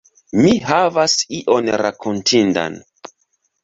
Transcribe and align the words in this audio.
Mi 0.45 0.53
havas 0.69 1.15
ion 1.43 1.71
rakontindan. 1.85 2.85